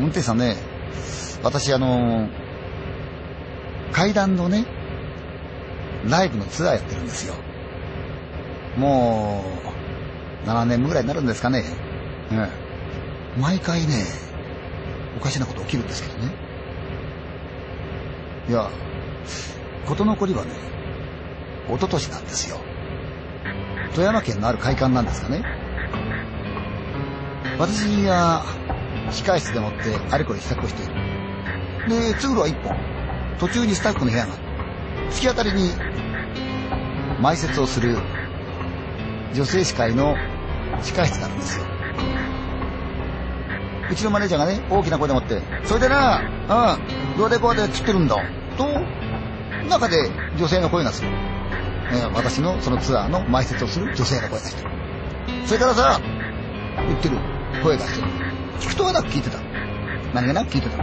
[0.00, 0.56] 運転手さんね、
[1.42, 2.26] 私あの、
[3.92, 4.64] 階段のね、
[6.08, 7.34] ライブのツアーやってるんですよ。
[8.78, 9.44] も
[10.44, 11.64] う、7年ぐらいになるんですかね。
[12.32, 12.48] ええ。
[13.38, 14.06] 毎回ね、
[15.18, 16.32] おかしなこと起きるんですけどね。
[18.48, 18.70] いや、
[19.86, 20.52] 事の起こりはね、
[21.68, 22.58] 一昨年なんですよ。
[23.92, 25.44] 富山県のある会館なんですかね。
[27.58, 28.44] 私が
[29.10, 30.92] 控室でもってあれこれ支度をしている。
[31.88, 32.76] で、通路は一本。
[33.38, 34.42] 途中にスタッフの部屋がある。
[35.10, 35.72] 突き当たりに
[37.20, 37.98] 埋設をする
[39.34, 40.16] 女性司会の
[40.82, 41.66] 控室があるんですよ。
[43.90, 48.16] うちのマネージャーがね、大きな声でもって、それでな、うん、どうでこうでつってるんだ。
[48.56, 48.66] と、
[49.68, 51.08] 中で女性の声がする。
[51.92, 54.70] え、私のそのツアーの埋設をする女性の声がしてる。
[55.44, 56.00] それからさ、
[56.76, 57.16] 言ってる
[57.62, 58.29] 声がしてる。
[58.60, 59.38] 聞くとはなく聞いてた。
[60.14, 60.76] 何気なく聞いてた。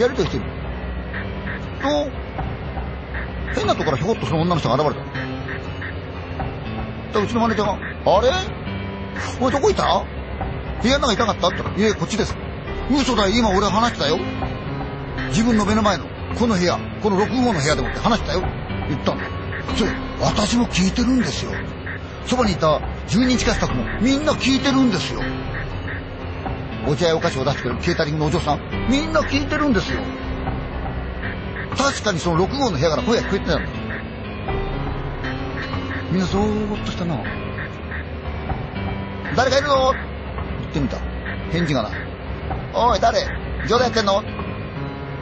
[0.00, 0.44] やりとりしてる。
[1.80, 2.10] と、
[3.54, 5.02] 変なとこからひょこっとその女の人が現れ
[7.12, 7.20] た。
[7.20, 7.72] うちのマネージャーが、
[8.16, 8.28] あれ？
[9.40, 10.04] お前どこいた？
[10.82, 11.48] 部屋の中いたかった？
[11.48, 12.36] って言ったら、いえ、こっちです。
[12.90, 14.18] 嘘だよ、今俺話したよ。
[15.30, 16.04] 自分の目の前の、
[16.38, 18.42] この部屋、この6号の部屋でもって話したよ。
[18.88, 19.28] 言ったんだ。
[19.76, 21.52] それ、私も聞いてるんですよ。
[22.26, 25.22] そばにいた10人近いスタッフもみんな聞いてるんですよ。
[26.88, 30.00] お茶やお菓子を出してくれるケータリングのお嬢さん、みんな聞いてるんですよ。
[31.76, 33.70] 確かにその6号の部屋から声が聞こえてたんだ。
[36.10, 37.22] みんなそーっとしたな。
[39.36, 39.94] 誰かいるの
[40.62, 40.98] 言ってみた。
[41.52, 41.92] 返事がない。
[42.72, 43.20] おい、誰？
[43.66, 44.22] 冗談やってんの？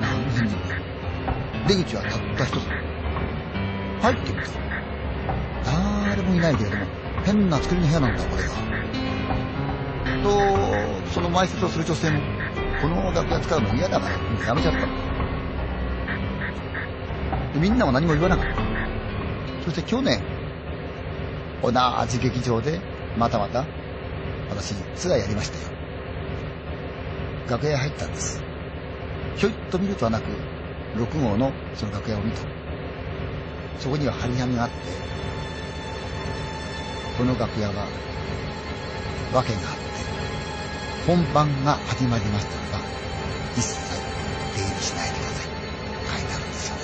[0.00, 0.74] 何の返事もない。
[1.68, 2.62] 出口はたった一つ。
[4.02, 4.50] 入ってみた。
[5.64, 6.84] 誰もいないけれども、
[7.24, 8.52] 変な作りの部屋なんだ、これが。
[10.24, 10.56] と、
[11.12, 12.20] その埋設をする女性も、
[12.80, 14.14] この楽屋使うの嫌だから、
[14.46, 14.88] やめちゃった。
[17.58, 18.62] みんなも何も言わなかった。
[19.64, 20.20] そして去年、
[21.62, 21.70] 同
[22.08, 22.80] じ劇場で、
[23.16, 23.64] またまた、
[24.50, 25.64] 私、ツアーやりましたよ。
[27.48, 28.42] 楽屋入ったんです。
[29.36, 30.24] ひょいっと見るとはなく、
[30.96, 32.40] 6号のその楽屋を見た。
[33.78, 34.74] そこには張り紙があって、
[37.18, 37.86] この楽屋は、
[39.32, 39.83] 訳があって、
[41.06, 42.84] 本番が始まりましたらば、
[43.54, 43.78] 一切
[44.56, 45.48] 出入りしないでください。
[46.18, 46.82] 書いてあるんですよね。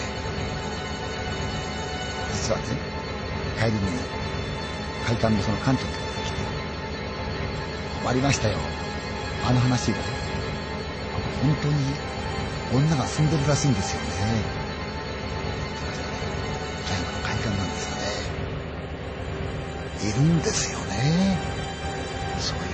[2.35, 2.65] 実はね、
[3.59, 3.81] 帰りに
[5.07, 6.43] 会館のその館長ところに来て、
[8.03, 8.59] 困りましたよ。
[9.49, 9.97] あの話が、
[11.43, 11.75] 本当に
[12.75, 14.07] 女が住んでるらしいんですよね。
[16.87, 17.97] 富山の会館なんですよ
[20.05, 20.11] ね。
[20.11, 21.39] いるんですよね。
[22.39, 22.70] そういう。